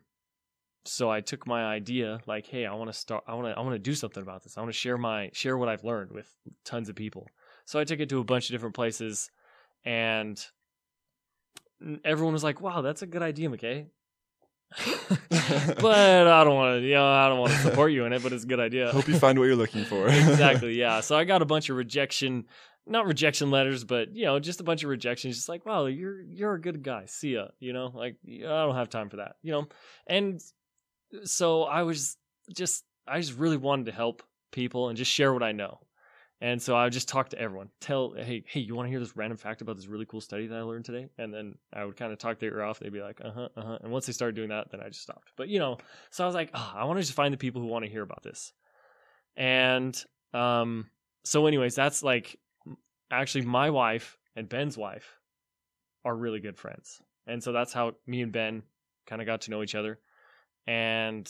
so 0.85 1.11
I 1.11 1.21
took 1.21 1.47
my 1.47 1.65
idea, 1.65 2.21
like, 2.27 2.47
hey, 2.47 2.67
I 2.67 2.75
want 2.75 2.91
to 2.91 2.99
start. 2.99 3.25
I 3.27 3.35
want 3.35 3.47
to. 3.49 3.59
I 3.59 3.61
want 3.61 3.75
to 3.75 3.79
do 3.79 3.95
something 3.95 4.23
about 4.23 4.43
this. 4.43 4.57
I 4.57 4.61
want 4.61 4.73
to 4.73 4.79
share 4.79 4.99
my 4.99 5.31
share 5.33 5.57
what 5.57 5.69
I've 5.69 5.85
learned 5.85 6.11
with 6.11 6.29
tons 6.65 6.89
of 6.89 6.97
people. 6.97 7.29
So 7.65 7.79
I 7.79 7.85
took 7.85 8.01
it 8.01 8.09
to 8.09 8.19
a 8.19 8.25
bunch 8.25 8.49
of 8.49 8.55
different 8.55 8.75
places, 8.75 9.31
and 9.85 10.45
everyone 12.05 12.33
was 12.33 12.45
like, 12.45 12.61
"Wow, 12.61 12.83
that's 12.83 13.03
a 13.03 13.07
good 13.07 13.23
idea, 13.23 13.49
McKay." 13.49 13.87
but 15.29 16.27
I 16.27 16.45
don't 16.45 16.55
want 16.55 16.81
to. 16.81 16.87
You 16.87 16.95
know, 16.95 17.07
I 17.07 17.29
don't 17.29 17.39
want 17.39 17.53
to 17.53 17.59
support 17.59 17.93
you 17.93 18.05
in 18.05 18.13
it. 18.13 18.23
But 18.23 18.33
it's 18.33 18.45
a 18.45 18.47
good 18.47 18.61
idea. 18.61 18.91
Hope 18.91 19.09
you 19.09 19.19
find 19.19 19.39
what 19.39 19.45
you're 19.45 19.57
looking 19.57 19.85
for. 19.85 20.09
exactly. 20.09 20.73
Yeah. 20.83 21.01
So 21.01 21.17
I 21.17 21.25
got 21.25 21.43
a 21.43 21.45
bunch 21.45 21.69
of 21.71 21.77
rejection, 21.77 22.47
not 22.87 23.07
rejection 23.07 23.51
letters, 23.51 23.85
but 23.85 24.17
you 24.17 24.25
know, 24.25 24.41
just 24.41 24.61
a 24.61 24.65
bunch 24.65 24.83
of 24.83 24.89
rejections. 24.89 25.37
Just 25.37 25.49
like, 25.49 25.67
wow, 25.67 25.87
you're 25.87 26.23
you're 26.23 26.55
a 26.55 26.61
good 26.61 26.83
guy. 26.83 27.05
See 27.07 27.35
ya. 27.35 27.49
You 27.61 27.73
know, 27.73 27.93
like 27.95 28.17
I 28.27 28.65
don't 28.65 28.75
have 28.75 28.89
time 28.89 29.11
for 29.11 29.17
that. 29.17 29.37
You 29.43 29.53
know, 29.53 29.69
and 30.07 30.41
so 31.25 31.65
I 31.65 31.83
was 31.83 32.17
just 32.55 32.85
I 33.07 33.21
just 33.21 33.39
really 33.39 33.57
wanted 33.57 33.87
to 33.87 33.93
help 33.93 34.23
people 34.51 34.89
and 34.89 34.97
just 34.97 35.11
share 35.11 35.33
what 35.33 35.43
I 35.43 35.53
know. 35.53 35.81
And 36.41 36.61
so 36.61 36.75
I 36.75 36.85
would 36.85 36.93
just 36.93 37.09
talk 37.09 37.29
to 37.29 37.39
everyone. 37.39 37.69
Tell, 37.81 38.15
hey, 38.15 38.43
hey, 38.49 38.59
you 38.59 38.75
want 38.75 38.87
to 38.87 38.91
hear 38.91 38.99
this 38.99 39.17
random 39.17 39.39
fact 39.39 39.63
about 39.63 39.77
this 39.77 39.87
really 39.87 40.07
cool 40.07 40.21
study 40.21 40.49
that 40.49 40.59
I 40.59 40.63
learned 40.63 40.85
today? 40.85 41.09
And 41.17 41.33
then 41.33 41.55
I 41.73 41.85
would 41.85 41.97
kind 41.97 42.13
of 42.13 42.19
talk 42.19 42.41
their 42.41 42.53
ear 42.53 42.63
off. 42.63 42.81
They'd 42.81 42.93
be 42.93 43.01
like, 43.01 43.21
uh 43.25 43.31
huh, 43.31 43.49
uh 43.57 43.63
huh. 43.63 43.79
And 43.81 43.93
once 43.93 44.07
they 44.07 44.13
started 44.13 44.35
doing 44.35 44.49
that, 44.49 44.69
then 44.73 44.81
I 44.81 44.89
just 44.89 45.03
stopped. 45.03 45.31
But 45.37 45.49
you 45.49 45.61
know, 45.61 45.79
so 46.11 46.25
I 46.25 46.27
was 46.27 46.35
like, 46.35 46.51
oh, 46.53 46.73
I 46.75 46.85
want 46.85 46.99
to 46.99 47.03
just 47.03 47.15
find 47.15 47.33
the 47.33 47.39
people 47.39 47.63
who 47.63 47.69
want 47.69 47.85
to 47.85 47.91
hear 47.91 48.03
about 48.03 48.25
this. 48.25 48.53
And 49.37 49.97
um, 50.35 50.91
so, 51.25 51.47
anyways, 51.47 51.77
that's 51.77 52.03
like 52.03 52.37
actually 53.09 53.45
my 53.45 53.71
wife 53.71 54.19
and 54.35 54.49
Ben's 54.49 54.77
wife 54.77 55.21
are 56.05 56.17
really 56.17 56.41
good 56.41 56.59
friends. 56.59 57.01
And 57.29 57.41
so 57.41 57.53
that's 57.53 57.73
how 57.73 57.93
me 58.07 58.21
and 58.21 58.33
Ben 58.33 58.65
kind 59.07 59.23
of 59.23 59.27
got 59.27 59.43
to 59.43 59.53
know 59.53 59.63
each 59.63 59.77
other. 59.77 60.01
And 60.67 61.29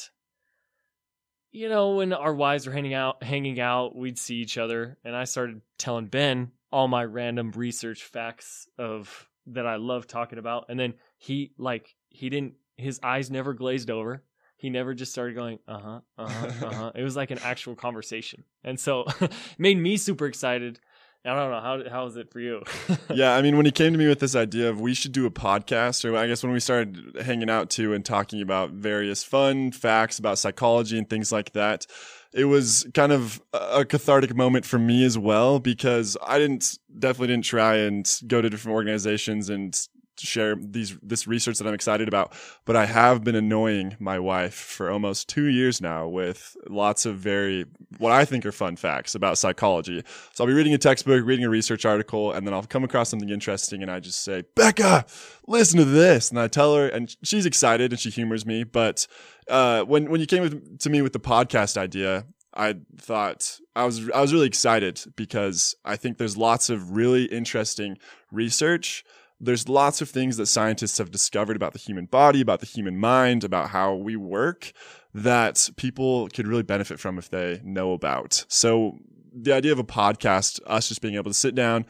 you 1.53 1.69
know, 1.69 1.97
when 1.97 2.13
our 2.13 2.35
wives 2.35 2.67
were 2.67 2.73
hanging 2.73 2.95
out, 2.95 3.23
hanging 3.23 3.61
out, 3.61 3.95
we'd 3.95 4.19
see 4.19 4.37
each 4.37 4.57
other, 4.57 4.97
and 5.05 5.15
I 5.15 5.25
started 5.25 5.61
telling 5.79 6.07
Ben 6.07 6.51
all 6.73 6.89
my 6.89 7.05
random 7.05 7.53
research 7.53 8.03
facts 8.05 8.67
of 8.79 9.29
that 9.49 9.67
I 9.67 9.77
love 9.77 10.07
talking 10.07 10.39
about, 10.39 10.67
and 10.71 10.81
then 10.81 10.95
he 11.19 11.53
like 11.59 11.95
he 12.09 12.31
didn't 12.31 12.55
his 12.77 12.99
eyes 13.03 13.31
never 13.31 13.53
glazed 13.53 13.91
over. 13.91 14.25
He 14.57 14.71
never 14.71 14.95
just 14.95 15.13
started 15.13 15.35
going, 15.35 15.59
uh 15.69 15.79
huh, 15.79 16.01
uh 16.17 16.29
huh, 16.29 16.67
uh 16.67 16.73
huh. 16.73 16.93
it 16.95 17.03
was 17.03 17.17
like 17.17 17.31
an 17.31 17.41
actual 17.43 17.75
conversation, 17.75 18.45
and 18.65 18.81
so 18.81 19.05
it 19.21 19.33
made 19.59 19.77
me 19.77 19.99
super 19.99 20.27
excited. 20.27 20.81
I 21.25 21.35
don't 21.35 21.51
know 21.53 21.61
how 21.61 21.89
how 21.89 22.07
is 22.07 22.17
it 22.17 22.33
for 22.33 22.41
you? 22.41 22.65
yeah, 23.15 23.37
I 23.37 23.43
mean, 23.43 23.57
when 23.57 23.65
he 23.65 23.71
came 23.71 23.93
to 23.93 23.99
me 23.99 24.09
with 24.09 24.19
this 24.19 24.35
idea 24.35 24.69
of 24.69 24.81
we 24.81 24.93
should 24.93 25.13
do 25.13 25.25
a 25.25 25.31
podcast, 25.31 26.05
or 26.05 26.17
I 26.17 26.27
guess 26.27 26.43
when 26.43 26.53
we 26.53 26.59
started 26.59 27.17
hanging 27.23 27.49
out 27.49 27.71
too 27.71 27.95
and 27.95 28.05
talking 28.05 28.43
about 28.43 28.71
various 28.71 29.23
fun 29.23 29.71
facts 29.71 30.19
about 30.19 30.39
psychology 30.39 30.99
and 30.99 31.09
things 31.09 31.31
like 31.31 31.53
that, 31.53 31.87
it 32.33 32.47
was 32.47 32.89
kind 32.95 33.13
of 33.13 33.41
a 33.53 33.85
cathartic 33.85 34.35
moment 34.35 34.65
for 34.65 34.81
me 34.81 35.05
as 35.05 35.17
well 35.17 35.61
because 35.61 36.17
I 36.27 36.39
didn't 36.39 36.79
definitely 36.99 37.29
didn't 37.29 37.45
try 37.45 37.77
and 37.77 38.11
go 38.27 38.43
to 38.43 38.51
different 38.51 38.75
organizations 38.75 39.49
and 39.49 39.79
share 40.19 40.57
these 40.57 40.97
this 41.03 41.27
research 41.27 41.59
that 41.59 41.67
I'm 41.67 41.75
excited 41.75 42.09
about. 42.09 42.35
But 42.65 42.77
I 42.77 42.87
have 42.87 43.25
been 43.25 43.35
annoying 43.35 43.97
my 43.99 44.19
wife 44.19 44.55
for 44.55 44.91
almost 44.91 45.29
two 45.29 45.47
years 45.47 45.81
now 45.81 46.07
with 46.09 46.57
lots 46.69 47.07
of 47.07 47.17
very 47.17 47.67
what 47.99 48.13
I 48.13 48.25
think 48.25 48.47
are 48.47 48.53
fun 48.53 48.77
facts 48.77 49.15
about 49.15 49.39
psychology. 49.39 50.03
So 50.33 50.45
I'll 50.45 50.49
be 50.49 50.55
reading 50.55 50.75
a 50.75 50.79
textbook, 50.79 51.25
reading 51.25 51.45
a 51.45 51.51
research 51.51 51.85
article, 51.85 52.33
and 52.33 52.47
then 52.47 52.55
I'll 52.55 52.63
come 52.63 52.85
across 52.85 53.09
something 53.09 53.31
interesting, 53.31 53.83
and 53.83 53.91
I 53.91 54.01
just 54.01 54.23
say, 54.23 54.45
"Becca, 54.55 55.07
listen 55.47 55.79
to 55.79 55.85
this," 55.85 56.31
and 56.31 56.39
I 56.39 56.49
tell 56.49 56.75
her, 56.77 56.89
and 56.89 57.15
she's 57.23 57.47
excited 57.47 57.93
and 57.93 58.01
she 58.01 58.11
humors 58.11 58.47
me. 58.47 58.65
But 58.65 59.07
uh, 59.49 59.83
when 59.83 60.11
when 60.11 60.21
you 60.21 60.27
came 60.27 60.43
with, 60.43 60.79
to 60.81 60.91
me 60.91 61.03
with 61.03 61.13
the 61.13 61.21
podcast 61.21 61.77
idea, 61.77 62.27
I 62.55 62.77
thought 62.99 63.59
I 63.75 63.85
was 63.85 64.11
I 64.11 64.21
was 64.21 64.33
really 64.33 64.47
excited 64.47 65.03
because 65.17 65.75
I 65.85 65.97
think 65.97 66.19
there's 66.19 66.37
lots 66.37 66.71
of 66.71 66.93
really 66.93 67.25
interesting 67.25 67.99
research 68.31 69.05
there's 69.43 69.69
lots 69.69 70.01
of 70.01 70.09
things 70.09 70.37
that 70.37 70.47
scientists 70.47 70.99
have 70.99 71.11
discovered 71.11 71.57
about 71.57 71.73
the 71.73 71.79
human 71.81 72.07
body, 72.07 72.41
about 72.41 72.61
the 72.61 72.67
human 72.67 72.97
mind, 72.97 73.43
about 73.43 73.71
how 73.71 73.93
we 73.93 74.15
work 74.15 74.73
that 75.13 75.69
people 75.77 76.29
could 76.29 76.47
really 76.47 76.63
benefit 76.63 77.01
from 77.01 77.19
if 77.19 77.29
they 77.29 77.61
know 77.65 77.93
about. 77.93 78.47
So 78.49 78.99
the 79.35 79.53
idea 79.53 79.73
of 79.73 79.81
a 79.81 79.85
podcast, 79.85 80.61
us 80.67 80.89
just 80.89 81.03
being 81.03 81.17
able 81.17 81.31
to 81.31 81.37
sit 81.37 81.57
down, 81.57 81.87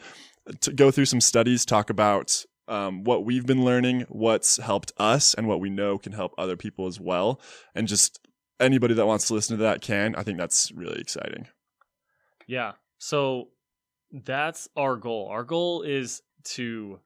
to 0.61 0.73
go 0.73 0.89
through 0.89 1.05
some 1.05 1.21
studies, 1.21 1.63
talk 1.63 1.91
about 1.91 2.43
um, 2.67 3.03
what 3.03 3.23
we've 3.23 3.45
been 3.45 3.63
learning, 3.63 4.07
what's 4.09 4.57
helped 4.57 4.91
us, 4.97 5.35
and 5.35 5.47
what 5.47 5.59
we 5.59 5.69
know 5.69 5.99
can 5.99 6.11
help 6.11 6.33
other 6.39 6.57
people 6.57 6.87
as 6.87 6.99
well. 6.99 7.39
And 7.75 7.87
just 7.87 8.19
anybody 8.59 8.95
that 8.95 9.05
wants 9.05 9.27
to 9.27 9.35
listen 9.35 9.57
to 9.57 9.63
that 9.63 9.81
can. 9.81 10.15
I 10.15 10.23
think 10.23 10.39
that's 10.39 10.71
really 10.71 10.99
exciting. 10.99 11.47
Yeah. 12.47 12.73
So 12.97 13.49
that's 14.11 14.67
our 14.75 14.95
goal. 14.95 15.27
Our 15.29 15.43
goal 15.43 15.83
is 15.83 16.23
to 16.45 16.99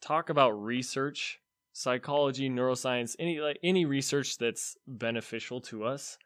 talk 0.00 0.30
about 0.30 0.50
research, 0.50 1.40
psychology, 1.72 2.48
neuroscience, 2.48 3.16
any 3.18 3.40
like 3.40 3.58
any 3.62 3.84
research 3.84 4.38
that's 4.38 4.76
beneficial 4.86 5.60
to 5.62 5.84
us, 5.84 6.18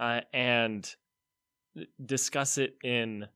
uh, 0.00 0.20
and 0.32 0.94
discuss 2.04 2.58
it 2.58 2.76
in 2.84 3.26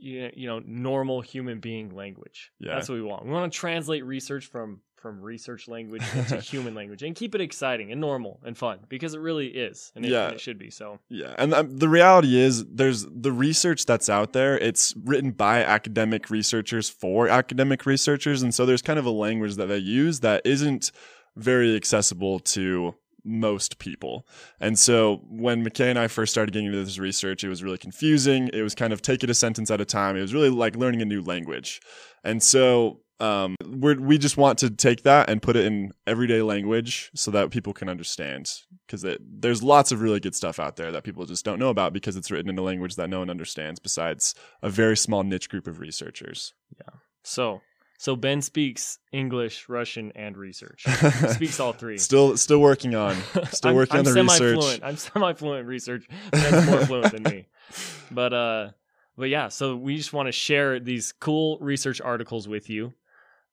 you 0.00 0.46
know 0.46 0.60
normal 0.64 1.20
human 1.20 1.60
being 1.60 1.94
language. 1.94 2.52
Yeah. 2.58 2.74
That's 2.74 2.88
what 2.88 2.96
we 2.96 3.02
want. 3.02 3.24
We 3.24 3.30
want 3.30 3.52
to 3.52 3.58
translate 3.58 4.04
research 4.04 4.46
from 4.46 4.80
from 5.04 5.20
research 5.20 5.68
language 5.68 6.02
into 6.16 6.36
human 6.40 6.74
language 6.74 7.02
and 7.02 7.14
keep 7.14 7.34
it 7.34 7.40
exciting 7.42 7.92
and 7.92 8.00
normal 8.00 8.40
and 8.42 8.56
fun 8.56 8.78
because 8.88 9.12
it 9.12 9.20
really 9.20 9.48
is 9.48 9.92
and 9.94 10.02
it, 10.02 10.10
yeah. 10.10 10.24
and 10.24 10.34
it 10.36 10.40
should 10.40 10.58
be 10.58 10.70
so 10.70 10.98
yeah 11.10 11.34
and 11.36 11.52
um, 11.52 11.76
the 11.76 11.90
reality 11.90 12.38
is 12.40 12.64
there's 12.64 13.04
the 13.04 13.30
research 13.30 13.84
that's 13.84 14.08
out 14.08 14.32
there 14.32 14.56
it's 14.56 14.94
written 15.04 15.30
by 15.30 15.62
academic 15.62 16.30
researchers 16.30 16.88
for 16.88 17.28
academic 17.28 17.84
researchers 17.84 18.42
and 18.42 18.54
so 18.54 18.64
there's 18.64 18.80
kind 18.80 18.98
of 18.98 19.04
a 19.04 19.10
language 19.10 19.56
that 19.56 19.66
they 19.66 19.76
use 19.76 20.20
that 20.20 20.40
isn't 20.46 20.90
very 21.36 21.76
accessible 21.76 22.38
to 22.38 22.94
most 23.24 23.78
people. 23.78 24.26
And 24.60 24.78
so 24.78 25.22
when 25.28 25.64
McKay 25.64 25.90
and 25.90 25.98
I 25.98 26.08
first 26.08 26.32
started 26.32 26.52
getting 26.52 26.66
into 26.66 26.84
this 26.84 26.98
research, 26.98 27.42
it 27.42 27.48
was 27.48 27.62
really 27.62 27.78
confusing. 27.78 28.50
It 28.52 28.62
was 28.62 28.74
kind 28.74 28.92
of 28.92 29.02
take 29.02 29.24
it 29.24 29.30
a 29.30 29.34
sentence 29.34 29.70
at 29.70 29.80
a 29.80 29.84
time. 29.84 30.16
It 30.16 30.22
was 30.22 30.34
really 30.34 30.50
like 30.50 30.76
learning 30.76 31.02
a 31.02 31.06
new 31.06 31.22
language. 31.22 31.80
And 32.22 32.42
so 32.42 33.00
um, 33.20 33.54
we 33.64 33.94
we 33.94 34.18
just 34.18 34.36
want 34.36 34.58
to 34.58 34.70
take 34.70 35.04
that 35.04 35.30
and 35.30 35.40
put 35.40 35.56
it 35.56 35.64
in 35.64 35.92
everyday 36.06 36.42
language 36.42 37.10
so 37.14 37.30
that 37.30 37.50
people 37.50 37.72
can 37.72 37.88
understand 37.88 38.52
because 38.86 39.06
there's 39.20 39.62
lots 39.62 39.92
of 39.92 40.00
really 40.00 40.18
good 40.18 40.34
stuff 40.34 40.58
out 40.58 40.76
there 40.76 40.90
that 40.90 41.04
people 41.04 41.24
just 41.24 41.44
don't 41.44 41.60
know 41.60 41.70
about 41.70 41.92
because 41.92 42.16
it's 42.16 42.30
written 42.30 42.50
in 42.50 42.58
a 42.58 42.62
language 42.62 42.96
that 42.96 43.08
no 43.08 43.20
one 43.20 43.30
understands 43.30 43.78
besides 43.78 44.34
a 44.62 44.68
very 44.68 44.96
small 44.96 45.22
niche 45.22 45.48
group 45.48 45.66
of 45.68 45.78
researchers. 45.78 46.54
Yeah. 46.76 46.98
So 47.22 47.60
so 48.04 48.14
Ben 48.14 48.42
speaks 48.42 48.98
English, 49.12 49.66
Russian, 49.66 50.12
and 50.14 50.36
research. 50.36 50.84
He 50.86 51.28
speaks 51.28 51.58
all 51.58 51.72
three. 51.72 51.96
Still, 51.96 52.36
still 52.36 52.58
working 52.58 52.94
on, 52.94 53.16
still 53.50 53.70
I'm, 53.70 53.76
working 53.76 54.00
I'm 54.00 54.06
on 54.06 54.12
the 54.12 54.22
research. 54.22 54.80
I'm 54.82 54.98
semi-fluent 54.98 55.60
in 55.60 55.66
research. 55.66 56.06
Ben's 56.30 56.66
more 56.66 56.84
fluent 56.84 57.12
than 57.12 57.22
me. 57.22 57.46
But 58.10 58.34
uh, 58.34 58.70
but 59.16 59.30
yeah. 59.30 59.48
So 59.48 59.74
we 59.76 59.96
just 59.96 60.12
want 60.12 60.28
to 60.28 60.32
share 60.32 60.78
these 60.80 61.14
cool 61.18 61.56
research 61.62 62.02
articles 62.02 62.46
with 62.46 62.68
you. 62.68 62.92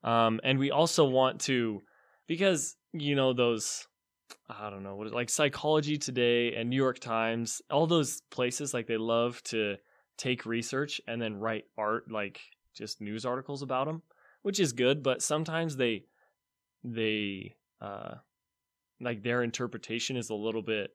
Um, 0.03 0.41
and 0.43 0.59
we 0.59 0.69
also 0.69 1.05
want 1.05 1.39
to, 1.41 1.81
because, 2.27 2.75
you 2.91 3.15
know, 3.15 3.31
those, 3.31 3.87
I 4.49 4.69
don't 4.69 4.83
know, 4.83 4.97
what 4.97 5.07
is 5.07 5.13
like 5.13 5.29
Psychology 5.29 5.97
Today 5.97 6.55
and 6.55 6.69
New 6.69 6.75
York 6.75 6.99
Times, 6.99 7.61
all 7.71 7.87
those 7.87 8.19
places, 8.29 8.73
like 8.73 8.85
they 8.85 8.97
love 8.97 9.41
to 9.45 9.77
take 10.17 10.45
research 10.45 10.99
and 11.07 11.21
then 11.21 11.39
write 11.39 11.63
art, 11.77 12.11
like 12.11 12.41
just 12.75 12.99
news 12.99 13.25
articles 13.25 13.61
about 13.61 13.85
them, 13.87 14.01
which 14.41 14.59
is 14.59 14.73
good, 14.73 15.03
but 15.03 15.21
sometimes 15.21 15.77
they, 15.77 16.05
they, 16.83 17.55
uh, 17.79 18.15
like 18.99 19.23
their 19.23 19.43
interpretation 19.43 20.17
is 20.17 20.29
a 20.29 20.35
little 20.35 20.61
bit 20.61 20.91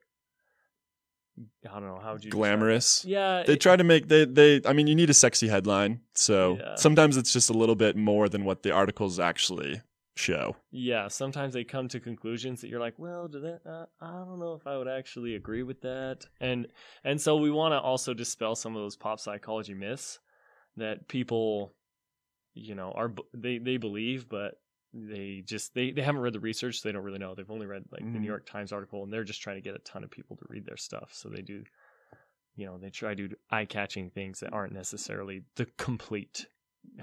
I 1.69 1.79
don't 1.79 1.87
know 1.87 1.99
how 2.01 2.13
would 2.13 2.23
you 2.25 2.31
glamorous. 2.31 3.05
Yeah, 3.05 3.43
they 3.45 3.53
it, 3.53 3.61
try 3.61 3.75
to 3.75 3.83
make 3.83 4.07
they 4.07 4.25
they. 4.25 4.61
I 4.65 4.73
mean, 4.73 4.87
you 4.87 4.95
need 4.95 5.09
a 5.09 5.13
sexy 5.13 5.47
headline, 5.47 6.01
so 6.13 6.57
yeah. 6.59 6.75
sometimes 6.75 7.15
it's 7.17 7.31
just 7.31 7.49
a 7.49 7.53
little 7.53 7.75
bit 7.75 7.95
more 7.95 8.27
than 8.27 8.43
what 8.43 8.63
the 8.63 8.71
articles 8.71 9.19
actually 9.19 9.81
show. 10.15 10.55
Yeah, 10.71 11.07
sometimes 11.09 11.53
they 11.53 11.63
come 11.63 11.87
to 11.89 11.99
conclusions 11.99 12.61
that 12.61 12.69
you're 12.69 12.79
like, 12.79 12.97
well, 12.97 13.27
do 13.27 13.39
that? 13.41 13.61
Uh, 13.65 13.85
I 14.01 14.11
don't 14.25 14.39
know 14.39 14.53
if 14.53 14.65
I 14.65 14.77
would 14.77 14.87
actually 14.87 15.35
agree 15.35 15.63
with 15.63 15.81
that, 15.81 16.25
and 16.39 16.67
and 17.03 17.21
so 17.21 17.37
we 17.37 17.51
want 17.51 17.73
to 17.73 17.79
also 17.79 18.13
dispel 18.13 18.55
some 18.55 18.75
of 18.75 18.81
those 18.81 18.95
pop 18.95 19.19
psychology 19.19 19.75
myths 19.75 20.19
that 20.75 21.07
people, 21.07 21.73
you 22.57 22.75
know, 22.75 22.91
are 22.95 23.11
they 23.33 23.57
they 23.57 23.77
believe, 23.77 24.27
but 24.29 24.55
they 24.93 25.43
just 25.45 25.73
they, 25.73 25.91
they 25.91 26.01
haven't 26.01 26.21
read 26.21 26.33
the 26.33 26.39
research 26.39 26.79
so 26.79 26.87
they 26.87 26.93
don't 26.93 27.03
really 27.03 27.19
know 27.19 27.35
they've 27.35 27.51
only 27.51 27.65
read 27.65 27.83
like 27.91 28.01
mm-hmm. 28.01 28.13
the 28.13 28.19
new 28.19 28.23
mm-hmm. 28.23 28.31
york 28.31 28.45
times 28.45 28.71
article 28.71 29.03
and 29.03 29.11
they're 29.11 29.23
just 29.23 29.41
trying 29.41 29.57
to 29.57 29.61
get 29.61 29.75
a 29.75 29.79
ton 29.79 30.03
of 30.03 30.09
people 30.09 30.35
to 30.35 30.45
read 30.49 30.65
their 30.65 30.77
stuff 30.77 31.09
so 31.11 31.29
they 31.29 31.41
do 31.41 31.63
you 32.55 32.65
know 32.65 32.77
they 32.77 32.89
try 32.89 33.13
to 33.13 33.27
do 33.27 33.35
eye-catching 33.51 34.09
things 34.09 34.39
that 34.39 34.53
aren't 34.53 34.73
necessarily 34.73 35.43
the 35.55 35.65
complete 35.77 36.47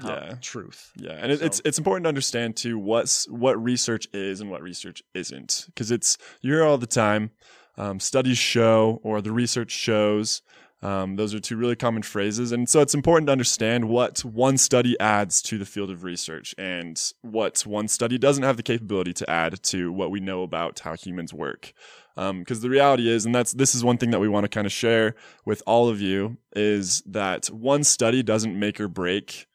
yeah. 0.03 0.35
truth 0.41 0.93
yeah 0.97 1.13
and 1.13 1.39
so. 1.39 1.45
it's 1.45 1.61
it's 1.65 1.79
important 1.79 2.05
to 2.05 2.09
understand 2.09 2.57
too 2.57 2.79
what's 2.79 3.29
what 3.29 3.63
research 3.63 4.09
is 4.13 4.41
and 4.41 4.51
what 4.51 4.63
research 4.63 5.03
isn't 5.15 5.67
because 5.67 5.91
it's 5.91 6.17
you 6.41 6.53
hear 6.53 6.65
all 6.65 6.79
the 6.79 6.87
time 6.87 7.31
um, 7.77 7.99
studies 8.01 8.39
show 8.39 9.01
or 9.03 9.21
the 9.21 9.33
research 9.33 9.71
shows 9.71 10.43
um, 10.85 11.17
those 11.17 11.35
are 11.35 11.41
two 11.41 11.57
really 11.57 11.76
common 11.76 12.03
phrases. 12.03 12.53
And 12.53 12.69
so 12.69 12.81
it's 12.81 12.95
important 12.95 13.26
to 13.29 13.33
understand 13.33 13.88
what 13.88 14.23
one 14.23 14.59
study 14.59 15.00
adds 15.00 15.41
to 15.43 15.57
the 15.57 15.64
field 15.64 15.91
of 15.91 16.05
research 16.05 16.55
and 16.59 17.00
what 17.23 17.62
one 17.62 17.88
study 17.88 18.19
doesn't 18.19 18.45
have 18.45 18.59
the 18.59 18.62
capability 18.62 19.14
to 19.14 19.31
add 19.31 19.62
to 19.64 19.91
what 19.91 20.11
we 20.11 20.21
know 20.21 20.43
about 20.43 20.81
how 20.81 20.95
humans 20.95 21.33
work. 21.33 21.73
Because 22.17 22.59
um, 22.59 22.61
the 22.61 22.69
reality 22.69 23.09
is, 23.09 23.25
and 23.25 23.35
that's 23.35 23.55
this 23.55 23.75
is 23.75 23.83
one 23.83 23.97
thing 23.97 24.11
that 24.11 24.21
we 24.21 24.29
want 24.29 24.45
to 24.45 24.49
kind 24.49 24.67
of 24.67 24.73
share 24.73 25.14
with 25.47 25.62
all 25.67 25.88
of 25.88 26.03
you, 26.03 26.37
is 26.55 27.03
that 27.07 27.47
one 27.47 27.83
study 27.83 28.23
doesn't 28.23 28.57
make 28.57 28.79
or 28.79 28.87
break 28.87 29.47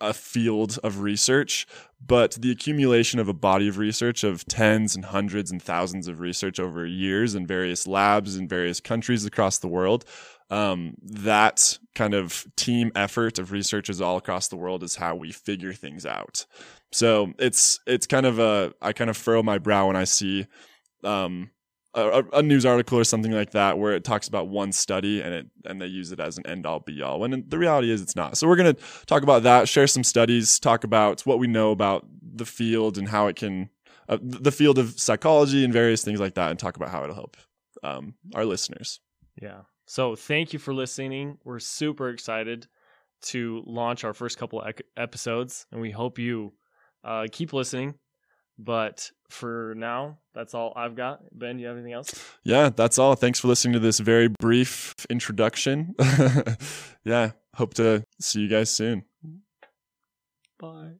a 0.00 0.12
field 0.12 0.78
of 0.82 1.00
research, 1.00 1.66
but 2.04 2.32
the 2.32 2.50
accumulation 2.50 3.20
of 3.20 3.28
a 3.28 3.32
body 3.32 3.68
of 3.68 3.78
research 3.78 4.24
of 4.24 4.44
tens 4.46 4.96
and 4.96 5.06
hundreds 5.06 5.50
and 5.50 5.62
thousands 5.62 6.08
of 6.08 6.18
research 6.20 6.58
over 6.58 6.84
years 6.84 7.34
in 7.34 7.46
various 7.46 7.86
labs 7.86 8.36
in 8.36 8.48
various 8.48 8.80
countries 8.80 9.24
across 9.24 9.58
the 9.58 9.68
world 9.68 10.04
um, 10.50 10.94
that 11.02 11.78
kind 11.94 12.14
of 12.14 12.46
team 12.56 12.92
effort 12.94 13.38
of 13.38 13.52
researchers 13.52 14.00
all 14.00 14.16
across 14.16 14.48
the 14.48 14.56
world 14.56 14.82
is 14.82 14.96
how 14.96 15.14
we 15.14 15.32
figure 15.32 15.72
things 15.72 16.06
out. 16.06 16.46
So 16.92 17.32
it's 17.38 17.80
it's 17.86 18.06
kind 18.06 18.26
of 18.26 18.38
a 18.38 18.72
I 18.80 18.92
kind 18.92 19.10
of 19.10 19.16
furrow 19.16 19.42
my 19.42 19.58
brow 19.58 19.88
when 19.88 19.96
I 19.96 20.04
see 20.04 20.46
um, 21.02 21.50
a, 21.94 22.22
a, 22.32 22.42
news 22.42 22.66
article 22.66 22.98
or 22.98 23.04
something 23.04 23.32
like 23.32 23.52
that 23.52 23.78
where 23.78 23.92
it 23.92 24.04
talks 24.04 24.28
about 24.28 24.48
one 24.48 24.70
study 24.72 25.20
and 25.20 25.32
it 25.32 25.46
and 25.64 25.80
they 25.80 25.86
use 25.86 26.12
it 26.12 26.20
as 26.20 26.38
an 26.38 26.46
end 26.46 26.66
all 26.66 26.80
be 26.80 27.02
all. 27.02 27.20
When 27.20 27.44
the 27.48 27.58
reality 27.58 27.90
is 27.90 28.02
it's 28.02 28.14
not. 28.14 28.36
So 28.36 28.46
we're 28.46 28.56
gonna 28.56 28.76
talk 29.06 29.22
about 29.22 29.42
that, 29.42 29.68
share 29.68 29.86
some 29.86 30.04
studies, 30.04 30.60
talk 30.60 30.84
about 30.84 31.22
what 31.22 31.38
we 31.38 31.46
know 31.46 31.70
about 31.70 32.06
the 32.22 32.46
field 32.46 32.98
and 32.98 33.08
how 33.08 33.26
it 33.26 33.36
can 33.36 33.70
uh, 34.08 34.18
the 34.22 34.52
field 34.52 34.78
of 34.78 35.00
psychology 35.00 35.64
and 35.64 35.72
various 35.72 36.04
things 36.04 36.20
like 36.20 36.34
that, 36.34 36.50
and 36.50 36.58
talk 36.58 36.76
about 36.76 36.90
how 36.90 37.02
it'll 37.02 37.14
help 37.14 37.36
um, 37.82 38.14
our 38.34 38.44
listeners. 38.44 39.00
Yeah. 39.40 39.62
So 39.86 40.16
thank 40.16 40.52
you 40.52 40.58
for 40.58 40.74
listening. 40.74 41.38
We're 41.44 41.60
super 41.60 42.08
excited 42.08 42.66
to 43.22 43.62
launch 43.66 44.04
our 44.04 44.12
first 44.12 44.38
couple 44.38 44.64
episodes, 44.96 45.66
and 45.72 45.80
we 45.80 45.90
hope 45.90 46.18
you 46.18 46.52
uh, 47.04 47.26
keep 47.30 47.52
listening. 47.52 47.94
But 48.58 49.10
for 49.28 49.74
now, 49.76 50.18
that's 50.34 50.54
all 50.54 50.72
I've 50.76 50.96
got. 50.96 51.20
Ben, 51.32 51.56
do 51.56 51.62
you 51.62 51.68
have 51.68 51.76
anything 51.76 51.92
else? 51.92 52.14
Yeah, 52.42 52.70
that's 52.70 52.98
all. 52.98 53.14
Thanks 53.14 53.38
for 53.38 53.48
listening 53.48 53.74
to 53.74 53.80
this 53.80 53.98
very 53.98 54.28
brief 54.40 54.94
introduction. 55.10 55.94
yeah, 57.04 57.32
hope 57.54 57.74
to 57.74 58.04
see 58.20 58.40
you 58.40 58.48
guys 58.48 58.70
soon. 58.70 59.04
Bye. 60.58 60.92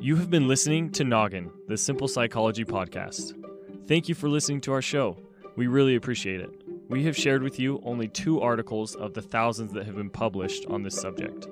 You 0.00 0.16
have 0.16 0.30
been 0.30 0.48
listening 0.48 0.90
to 0.92 1.04
Noggin, 1.04 1.50
the 1.68 1.76
Simple 1.76 2.08
Psychology 2.08 2.64
Podcast. 2.64 3.39
Thank 3.90 4.08
you 4.08 4.14
for 4.14 4.28
listening 4.28 4.60
to 4.60 4.72
our 4.72 4.82
show. 4.82 5.16
We 5.56 5.66
really 5.66 5.96
appreciate 5.96 6.40
it. 6.40 6.62
We 6.88 7.02
have 7.06 7.16
shared 7.16 7.42
with 7.42 7.58
you 7.58 7.80
only 7.82 8.06
two 8.06 8.40
articles 8.40 8.94
of 8.94 9.14
the 9.14 9.20
thousands 9.20 9.72
that 9.72 9.84
have 9.84 9.96
been 9.96 10.10
published 10.10 10.64
on 10.66 10.84
this 10.84 10.94
subject. 10.94 11.48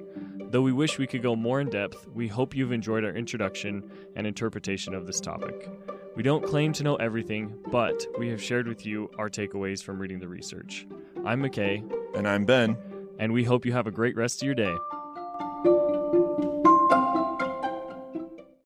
Though 0.53 0.63
we 0.63 0.71
wish 0.71 0.99
we 0.99 1.09
could 1.09 1.21
go 1.21 1.35
more 1.35 1.61
in 1.61 1.69
depth, 1.69 2.07
we 2.15 2.29
hope 2.29 2.55
you've 2.55 2.71
enjoyed 2.71 3.05
our 3.05 3.11
introduction 3.11 3.91
and 4.15 4.25
interpretation 4.25 4.95
of 4.95 5.05
this 5.05 5.19
topic. 5.21 5.69
We 6.15 6.23
don't 6.23 6.47
claim 6.47 6.73
to 6.75 6.85
know 6.85 6.95
everything, 6.95 7.59
but 7.73 8.07
we 8.17 8.29
have 8.29 8.41
shared 8.41 8.69
with 8.69 8.87
you 8.87 9.11
our 9.19 9.29
takeaways 9.29 9.83
from 9.83 9.99
reading 9.99 10.21
the 10.21 10.29
research. 10.29 10.87
I'm 11.27 11.43
McKay, 11.43 11.83
And 12.15 12.29
I'm 12.29 12.45
Ben. 12.45 12.77
and 13.19 13.33
we 13.33 13.43
hope 13.43 13.67
you 13.67 13.73
have 13.73 13.89
a 13.89 13.91
great 13.91 14.15
rest 14.15 14.43
of 14.43 14.47
your 14.47 14.55
day. 14.55 14.77